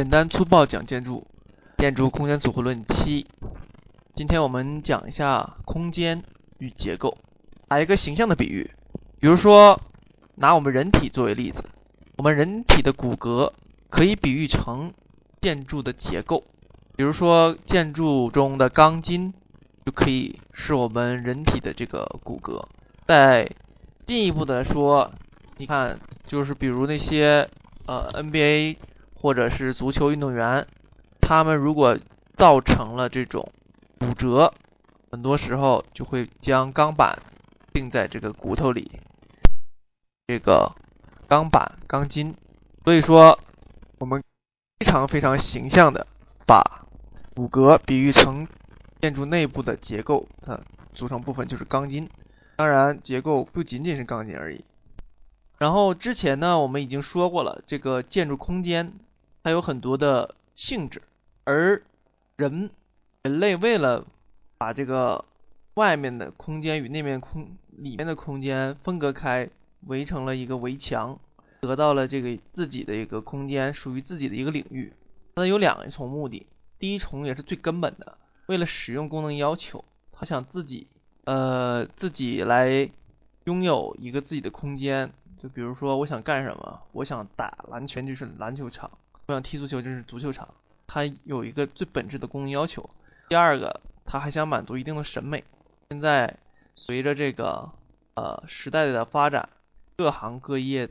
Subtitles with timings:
[0.00, 1.26] 简单粗暴讲建筑，
[1.76, 3.26] 建筑空间组合论七。
[4.14, 6.22] 今天我们讲一下空间
[6.56, 7.18] 与结构，
[7.68, 8.70] 打一个形象的比喻，
[9.20, 9.78] 比如说
[10.36, 11.64] 拿我们人体作为例子，
[12.16, 13.52] 我们人体的骨骼
[13.90, 14.94] 可以比喻成
[15.42, 16.44] 建筑的结构，
[16.96, 19.34] 比如说建筑中的钢筋
[19.84, 22.64] 就可以是我们人体的这个骨骼。
[23.06, 23.50] 再
[24.06, 25.12] 进一步的说，
[25.58, 27.46] 你看，就是比如那些
[27.86, 28.78] 呃 NBA。
[29.20, 30.66] 或者是足球运动员，
[31.20, 31.98] 他们如果
[32.36, 33.52] 造成了这种
[33.98, 34.54] 骨折，
[35.10, 37.18] 很多时候就会将钢板
[37.72, 38.98] 钉在这个骨头里，
[40.26, 40.74] 这个
[41.28, 42.34] 钢板、钢筋。
[42.82, 43.38] 所以说，
[43.98, 44.22] 我们
[44.78, 46.06] 非常非常形象的
[46.46, 46.86] 把
[47.34, 48.48] 骨骼比喻成
[49.02, 50.64] 建筑内部的结构，的
[50.94, 52.08] 组成部分就是钢筋。
[52.56, 54.64] 当然，结构不仅仅是钢筋而已。
[55.58, 58.94] 然后之前呢，我们已经说过了，这个建筑空间。
[59.42, 61.02] 它有很多的性质，
[61.44, 61.82] 而
[62.36, 62.70] 人
[63.22, 64.06] 人类为了
[64.58, 65.24] 把这个
[65.74, 69.48] 外面的空间与内面空里面的空间分隔开，
[69.86, 71.18] 围成了一个围墙，
[71.60, 74.92] 得到了这个自己的一个空间，属于自己的一个领域。
[75.36, 76.46] 它有两重目的，
[76.78, 80.86] 第一重也是最根本的，为了使用功能要求，他想自己
[81.24, 82.90] 呃自己来
[83.44, 85.10] 拥有一个自己的空间。
[85.38, 86.82] 就比如说，我想干什么？
[86.92, 88.90] 我想打篮球，就是篮球场。
[89.30, 90.52] 我想踢足球就是足球场，
[90.88, 92.90] 它有一个最本质的功能要求。
[93.28, 95.44] 第二个，它还想满足一定的审美。
[95.88, 96.36] 现在
[96.74, 97.70] 随着这个
[98.14, 99.48] 呃时代的发展，
[99.96, 100.88] 各行各业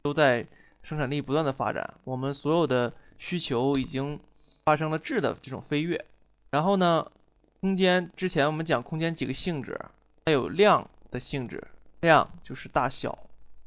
[0.00, 0.46] 都在
[0.82, 4.18] 生产力不断的发展，我们所有的需求已经
[4.64, 6.06] 发生了质的这种飞跃。
[6.48, 7.12] 然后呢，
[7.60, 9.78] 空间之前我们讲空间几个性质，
[10.24, 11.68] 它有量的性质，
[12.00, 13.18] 量就是大小、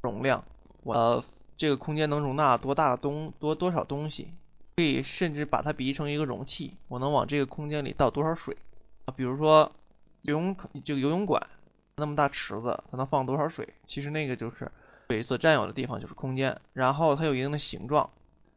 [0.01, 0.43] 容量。
[0.81, 1.23] 我。
[1.57, 4.33] 这个空间能容纳多大的东多多少东西？
[4.77, 8.57] 可以甚至把它比喻成一个容器，我能往这个空间里倒多少水
[9.05, 9.13] 啊？
[9.15, 9.71] 比如说
[10.23, 11.47] 游泳这个游泳馆
[11.95, 13.69] 那么大池子，它能放多少水？
[13.85, 14.69] 其实那个就是
[15.09, 16.59] 水所占有的地方就是空间。
[16.73, 18.09] 然后它有一定的形状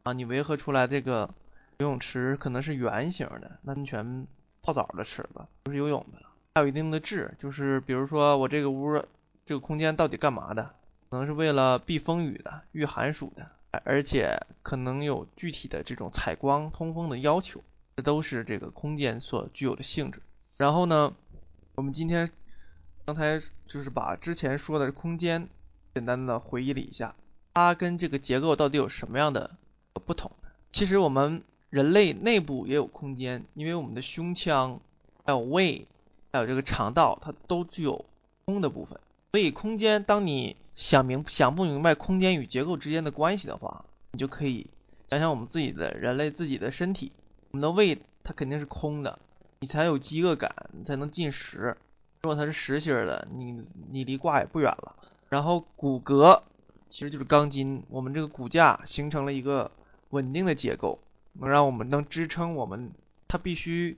[0.03, 1.29] 啊，你围合出来这个
[1.77, 4.27] 游泳池可能是圆形的，那安全
[4.61, 6.19] 泡澡的池子不是游泳的。
[6.55, 9.01] 还有一定的质，就是比如说我这个屋
[9.45, 10.75] 这个空间到底干嘛的？
[11.09, 13.49] 可能是为了避风雨的、御寒暑的，
[13.83, 17.63] 而且可能有具体的这种采光、通风的要求，
[17.97, 20.21] 这都是这个空间所具有的性质。
[20.57, 21.13] 然后呢，
[21.73, 22.29] 我们今天
[23.05, 25.49] 刚才就是把之前说的空间
[25.95, 27.15] 简单的回忆了一下，
[27.55, 29.57] 它跟这个结构到底有什么样的
[30.05, 30.31] 不同？
[30.71, 34.79] 其实我们人类内部也有空间，因为我们的胸腔、
[35.25, 35.87] 还有胃、
[36.31, 38.05] 还有这个肠道，它都具有
[38.45, 38.99] 空的部分。
[39.31, 44.71] 所以空间，当你想明想不明白空间与结构之间的关系的话，你就可以
[45.07, 47.11] 想想我们自己的人类自己的身体，
[47.51, 49.19] 我们的胃它肯定是空的，
[49.59, 51.77] 你才有饥饿感，你才能进食。
[52.23, 54.95] 如果它是实心的，你你离挂也不远了。
[55.29, 56.41] 然后骨骼
[56.89, 59.69] 其实就是钢筋，我们这个骨架形成了一个
[60.09, 60.97] 稳定的结构，
[61.33, 62.91] 能让我们能支撑我们，
[63.27, 63.95] 它必须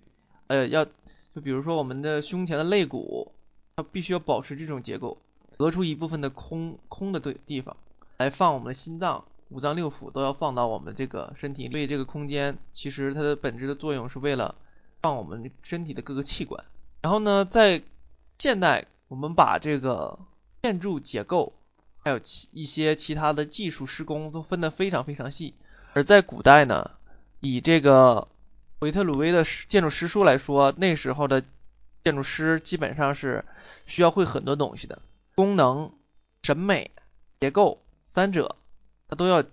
[0.47, 3.31] 呃要就比如说我们的胸前的肋骨。
[3.83, 5.17] 必须要保持这种结构，
[5.57, 7.77] 隔出一部分的空空的对地方
[8.17, 11.69] 来放我们的心脏、五脏六腑都要放到我们这个身体。
[11.69, 14.55] 所以这个空间其实它的本质的作用是为了
[15.01, 16.63] 放我们身体的各个器官。
[17.01, 17.81] 然后呢，在
[18.37, 20.19] 现代我们把这个
[20.61, 21.53] 建筑结构
[22.03, 25.53] 还有其一些其他的技术施工都分得非常非常细，
[25.93, 26.91] 而在古代呢，
[27.39, 28.27] 以这个
[28.79, 31.43] 维特鲁威的建筑师书来说，那时候的
[32.03, 33.45] 建筑师基本上是。
[33.87, 35.01] 需要会很多东西的
[35.35, 35.91] 功能、
[36.43, 36.91] 审美、
[37.41, 38.55] 结构三者，
[39.09, 39.43] 他都要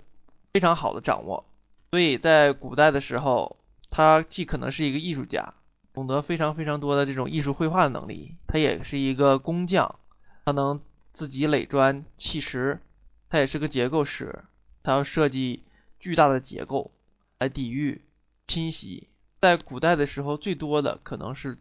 [0.53, 1.45] 非常好的掌握。
[1.91, 3.57] 所以在古代的时候，
[3.91, 5.55] 他既可能是一个艺术家，
[5.93, 9.99] 懂得非常非常多的这种艺术绘画的能力，他也是一个工匠，
[10.45, 10.81] 他能
[11.13, 12.81] 自己垒砖砌石，
[13.29, 14.45] 他也是个结构师，
[14.85, 15.65] 他要设计
[15.99, 16.93] 巨大的结构
[17.41, 18.05] 来抵御
[18.47, 19.09] 侵袭。
[19.41, 21.59] 在古代的时候，最多的可能是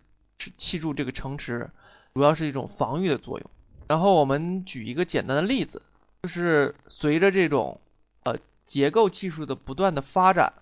[0.57, 1.69] 砌筑这个城池。
[2.13, 3.49] 主要是一种防御的作用。
[3.87, 5.83] 然后我们举一个简单的例子，
[6.23, 7.79] 就是随着这种
[8.23, 10.53] 呃结构技术的不断的发展，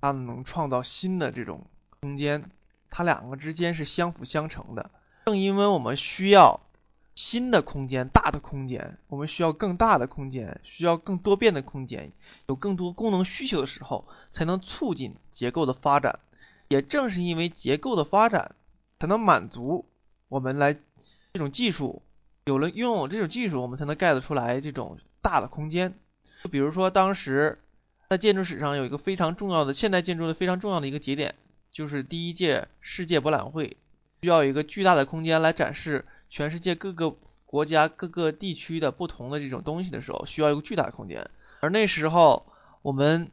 [0.00, 1.66] 它能创造新的这种
[1.98, 2.48] 空间，
[2.90, 4.90] 它两个之间是相辅相成的。
[5.26, 6.60] 正因为我们需要
[7.16, 12.12] 新的空间、大的空间，我们需要更大的空间，需要更多变的空间，
[12.46, 16.20] 有更多功能需求的时候，才能促进结构的发展。
[16.68, 18.54] 也正是因为结构的发展，
[19.00, 19.86] 才能满足。
[20.28, 20.74] 我们来
[21.32, 22.02] 这种技术，
[22.44, 25.98] 有了拥有这种技术，我们才能盖得出来这种大的空间。
[26.44, 27.58] 就比如说当时，
[28.08, 31.34] 在建筑史上有一个非常重要的现代建筑的非常重要的一个节点，
[31.72, 33.76] 就是第一届世界博览会，
[34.22, 41.28] 需要一个巨大的空间来展示全世界各个国家各个地区的不同的这种东西的时候，需要一个巨大的空间。
[41.60, 42.46] 而那时候
[42.82, 43.30] 我们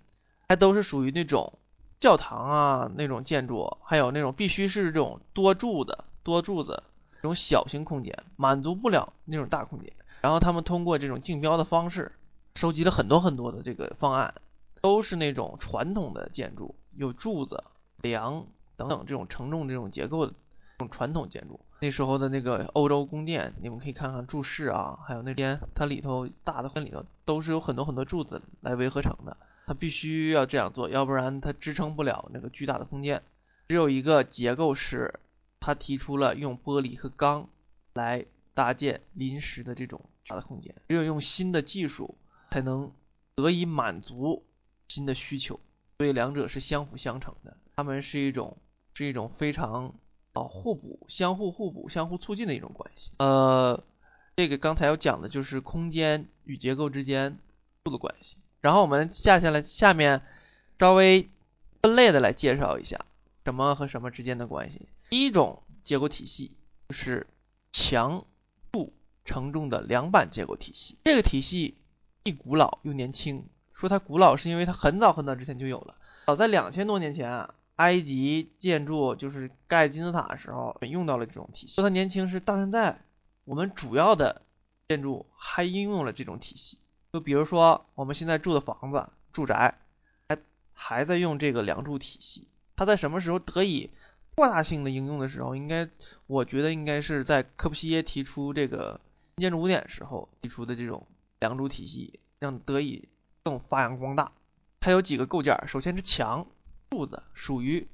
[0.50, 1.60] 还都是属于那种
[2.00, 6.84] 教堂啊那种建筑，还有那种必须是这种多柱子多柱子
[7.16, 9.92] 这种小型空间，满足不了那种大空间。
[10.22, 12.12] 然后他们通过这种竞标的方式，
[12.56, 14.34] 收集了很多很多的这个方案。
[14.80, 17.64] 都是那种传统的建筑，有柱子、
[17.98, 18.46] 梁
[18.78, 21.60] 等等这种承重这种结构的这种传统建筑。
[21.82, 29.36] 那时候的那个欧洲宫殿，你们可以看看柱式啊，还有那边它里头大的里头都是有很多很多柱子来围合成的。
[29.68, 33.22] 它必须要这样做，要不然它支撑不了那个巨大的空间。
[33.68, 35.20] 只有一个结构是，
[35.60, 37.50] 他提出了用玻璃和钢
[37.94, 38.26] 来
[38.56, 40.74] 搭建临时的这种大的空间。
[40.90, 42.18] 只有用新的技术
[42.50, 42.92] 才能
[43.36, 44.44] 得以满足。
[44.90, 45.60] 新的需求，
[45.98, 48.56] 所以两者是相辅相成的，他们是一种
[48.94, 49.96] 是一种非常
[50.32, 53.12] 啊互补、相互互补、相互促进的一种关系。
[53.20, 53.84] 呃，
[54.38, 57.38] 这个刚才要讲的就是空间与结构之间
[57.84, 58.38] 度的关系。
[58.68, 60.24] 然后我们下下来下面
[60.78, 61.30] 稍微
[61.82, 63.06] 分类的来介绍一下
[63.46, 64.90] 什么和什么之间的关系。
[65.10, 66.52] 第一种结构体系
[66.90, 67.28] 就是
[67.72, 68.26] 强
[68.70, 68.92] 度
[69.24, 71.78] 承重的梁板结构体系，这个体系
[72.26, 73.48] 既古老又年轻。
[73.74, 81.76] 说它古老是因为它很早很早之前就有了，早在两千多年前啊，埃及建筑就是盖金字塔的时候用到了这种体系。
[81.76, 83.00] 说它年轻是到现在，
[83.46, 84.42] 我们主要的
[84.90, 86.80] 建筑还应用了这种体系。
[87.14, 89.80] 就比如说我们现在住的房子、住宅，
[90.28, 90.38] 还
[90.74, 92.48] 还在用这个梁柱体系。
[92.76, 93.90] 它在什么时候得以
[94.36, 95.90] 扩大性的应用的时候，应该
[96.28, 99.00] 我觉得应该是在科布西耶提出这个
[99.38, 101.08] 建筑五点时候提出的这种
[101.40, 103.10] 梁柱体系，让得以。
[103.44, 104.34] 更发扬光大。
[104.82, 106.48] 它有几个构件，首先是墙、
[106.90, 107.88] 柱子属于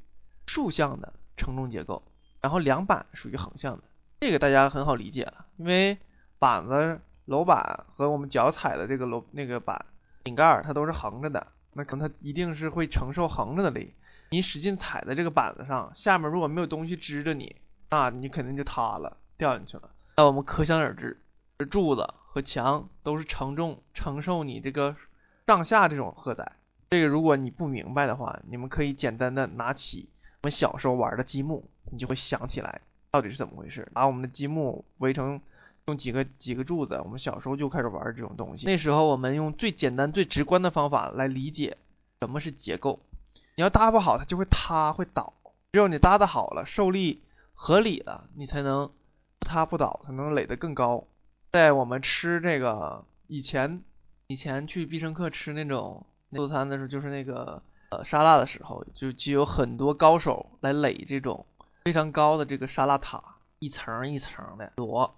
[0.48, 2.02] 竖向的承重结构，
[2.42, 3.84] 然后梁板属于横向的。
[4.20, 6.00] 这个大家很好理解了，因为
[6.40, 9.86] 板子、楼板和我们脚踩的这个楼那个板
[10.24, 13.94] 顶盖它都是横着的，那可能它一定是会承受横着的力。
[14.30, 17.56] 你使劲踩在这个板子上，下面如果没有东西支着你，
[17.90, 19.90] 那你肯定就塌了，掉进去了。
[20.18, 21.20] 那我们可想而知，
[21.70, 24.96] 柱子和墙都是承重承受你这个。
[25.46, 26.54] 上下这种荷载，
[26.92, 30.08] 这个如果你不明白的话，你们可以简单的拿起
[30.42, 32.80] 我们小时候玩的积木，你就会想起来
[33.12, 33.92] 到底是怎么回事。
[33.94, 35.42] 把我们的积木围成
[35.88, 38.66] 用几个几个柱子，我们小时候就开始玩这种东西。
[38.66, 41.78] 那时候我们用最简单最直观的方法来理解
[42.22, 43.00] 什么是结构。
[43.56, 45.34] 你要搭不好，它就会塌会倒。
[45.72, 47.22] 只有你搭的好了，受力
[47.54, 48.92] 合理了，你才能
[49.40, 51.06] 不塌不倒，才能垒得更高。
[51.52, 53.84] 在我们吃这个以前。
[54.28, 61.46] 以前去必胜客吃那种自助餐的时候，就是那个呃沙拉的时候，就就有很多高手来垒这种
[61.84, 63.22] 非常高的这个沙拉塔，
[63.60, 65.14] 一层一层的摞，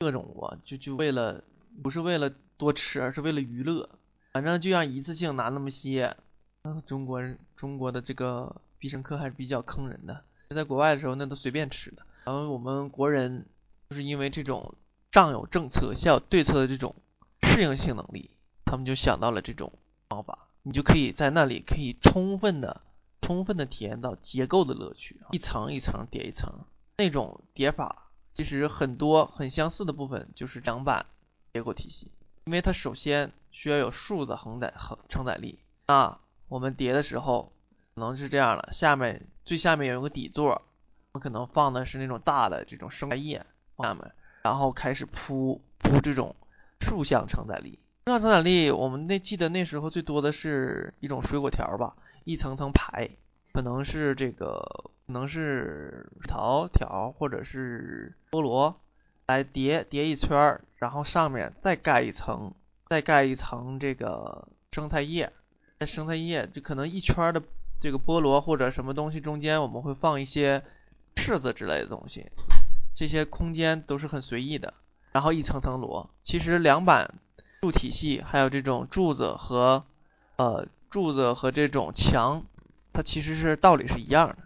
[0.00, 1.42] 各种摞，就就为了
[1.82, 3.88] 不是为了多吃，而是为了娱乐，
[4.32, 6.16] 反正就让一次性拿那么些。
[6.62, 12.02] 嗯，中国人中国的这个必胜客还是比较坑人的，在国外的时候那都随便吃的。
[12.24, 13.46] 然后我们国人
[13.90, 14.74] 就是因为这种
[15.12, 16.94] 上有政策下有对策的这种
[17.42, 18.30] 适应性能力。
[18.64, 19.72] 他们就想到了这种
[20.10, 22.82] 方法，你就可以在那里可以充分的、
[23.22, 26.52] 充分的体验到结构的乐趣，一层一层叠一层，
[26.98, 28.07] 那种叠法
[28.38, 31.06] 其实很多很相似的部分就是梁板
[31.52, 32.12] 结构体系，
[32.44, 37.52] 因为它首先需要有竖的横载横承载力，那我们叠的时候
[37.96, 40.62] 可能是这样了，下面最下面有个底座，
[41.10, 43.44] 我可能放的是那种大的这种生态叶
[43.76, 46.36] 下面，然后开始铺铺这种
[46.78, 47.80] 竖向承载力。
[48.06, 53.10] 竖向承载力，我们那记得那时候最多的是一种水果条吧，一层层排，
[53.52, 58.78] 可能是这个，可能是桃条或者是菠萝，
[59.26, 62.52] 来叠叠一圈，然后上面再盖一层，
[62.90, 65.32] 再盖一层这个生菜叶，
[65.78, 67.42] 在生菜叶就可能一圈的
[67.80, 70.62] 这个菠萝或者什么东西中间，我们会放一些
[71.16, 72.26] 柿子之类的东西，
[72.94, 74.74] 这些空间都是很随意的，
[75.12, 77.14] 然后一层层摞，其实两板。
[77.62, 79.84] 柱体系还有这种柱子和
[80.36, 82.44] 呃柱子和这种墙，
[82.92, 84.36] 它其实是道理是一样的。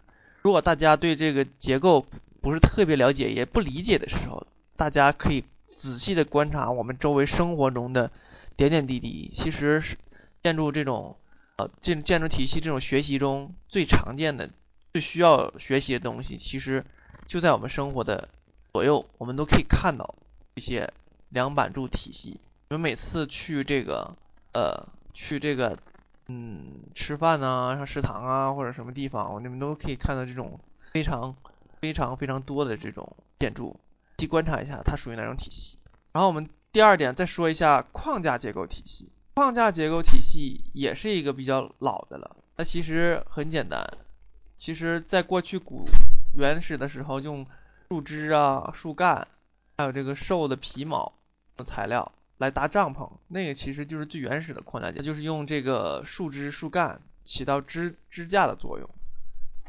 [0.43, 2.05] 如果大家对这个结构
[2.41, 4.47] 不是特别了解也不理解的时候，
[4.77, 5.45] 大家可以
[5.77, 8.11] 仔细的观察我们周围生活中的
[8.57, 9.31] 点点滴滴。
[9.33, 9.97] 其实是
[10.43, 11.17] 建筑这种
[11.57, 14.51] 呃建建筑体系这种学习中最常见的、
[14.93, 16.85] 最需要学习的东西，其实
[17.29, 18.29] 就在我们生活的
[18.73, 20.17] 左右，我们都可以看到
[20.55, 20.93] 一些
[21.29, 22.41] 梁板柱体系。
[22.71, 24.17] 你们每次去这个
[24.53, 25.79] 呃去这个
[26.35, 30.59] 嗯，吃饭呐，上食堂啊，或者什么地方，你们都可以看到这种
[30.93, 31.37] 非常
[31.79, 33.79] 非常非常多的这种建筑，
[34.17, 35.79] 去观察一下它属于哪种体系。
[36.13, 39.11] 然后我们第二点再说一下框架结构体系。
[39.35, 43.87] 框架结构体系也是一个比较老的了，它其实很简单。
[44.57, 45.87] 其实，在过去古
[46.35, 47.47] 原始的时候，用
[47.91, 49.29] 树枝啊、树干，
[49.77, 51.13] 还有这个兽的皮毛
[51.57, 52.13] 的材料
[52.43, 58.91] 来搭帐篷，那个其实就是最原始的框架结构，就是用这个树枝、树干起到支支架的作用，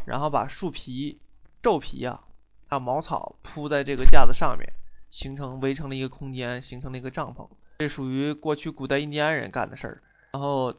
[0.08, 1.20] 然后把树皮、
[1.62, 2.24] 皱皮啊，
[2.68, 4.74] 还有茅草铺在这个架子上面，
[5.12, 7.48] 形成围成了一个空间，形成了一个帐篷。
[7.78, 10.02] 这属于过去古代印第安人干的事儿，
[10.32, 10.74] 然后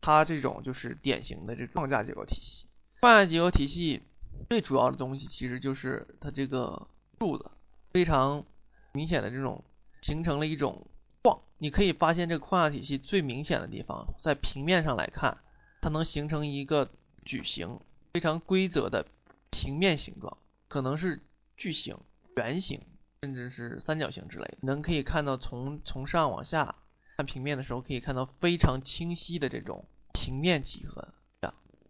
[0.00, 2.66] 它这种就是典型的这种框架结构体系。
[3.00, 4.02] 框架结构体系
[4.48, 6.86] 最主要的东西其实就是它这个
[7.18, 7.50] 柱子，
[7.92, 8.44] 非常
[8.92, 9.64] 明显的这种
[10.02, 10.86] 形成了一种
[11.22, 11.40] 框。
[11.58, 15.38] 你可以发现这个框架体系最明显的地方，在平面上来看，
[15.80, 16.90] 它能形成一个
[17.24, 17.80] 矩形，
[18.12, 19.06] 非常规则的
[19.50, 21.22] 平面形状，可能是
[21.56, 21.98] 矩形、
[22.36, 22.80] 圆形。
[23.22, 26.76] 甚至是三角形之类的，能可以看到从从上往下
[27.18, 29.84] 看平面的时候，可以看到非常清晰的这种
[30.14, 31.06] 平面几何。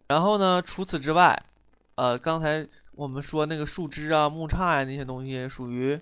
[0.09, 1.45] 然后呢，除此之外，
[1.95, 6.01] 呃，刚才我们说那个树枝啊、木叉呀那些东西，属于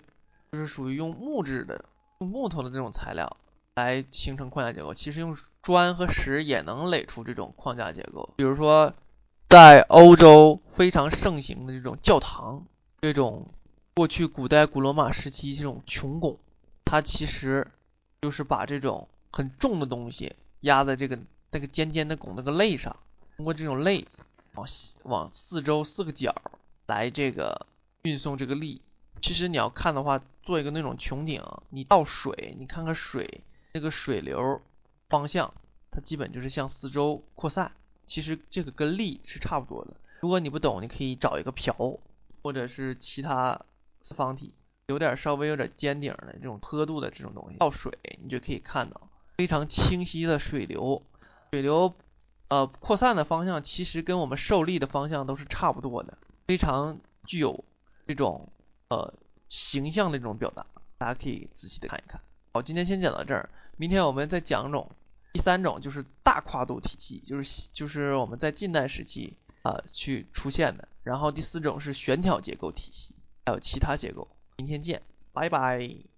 [0.50, 1.84] 就是属于用木质的、
[2.20, 3.36] 用木头的这种材料
[3.74, 4.94] 来形成框架结构。
[4.94, 8.34] 其实用砖和石也能垒出这种框架结构。
[8.36, 8.94] 比如说，
[9.48, 12.64] 在欧洲非常盛行的这种教堂，
[13.00, 13.48] 这种。
[13.96, 16.38] 过去古代古罗马时期这种穹拱，
[16.86, 17.70] 它其实
[18.22, 21.18] 就是把这种很重的东西压在这个
[21.50, 22.96] 那个尖尖的拱那个肋上，
[23.36, 24.06] 通过这种肋
[24.54, 24.66] 往
[25.02, 26.34] 往四周四个角
[26.86, 27.66] 来这个
[28.02, 28.80] 运送这个力。
[29.20, 34.60] 其实你要看的话，做一个那种穹顶，你倒水，你看看水那个水流
[35.08, 35.54] 方向，
[35.90, 37.72] 它基本就是向四周扩散。
[38.06, 39.94] 其实这个跟力是差不多的。
[40.20, 41.74] 如果你不懂，你可以找一个瓢
[42.42, 43.60] 或者是其他。
[44.02, 44.54] 四方体
[44.86, 51.02] 有点稍微有点尖顶的这种坡度的这种东西，倒水你就可以看到非常清晰的水流，
[51.50, 51.92] 水流
[52.48, 57.62] 呃扩散的方向其实跟我们受力的方向都是差不多的，非常具有
[58.06, 58.48] 这种
[58.90, 59.14] 呃
[59.48, 60.66] 形象的这种表达，
[60.98, 62.20] 大家可以仔细的看一看。
[62.52, 64.90] 好，今天先讲到这儿，明天我们再讲种
[65.32, 73.14] 第三种就是大跨度体系，就是就是我们在近代时期啊去出现的，然后第四种是悬挑结构体系。
[73.46, 74.28] 还有其他结构，
[74.58, 76.09] 明天见，拜拜。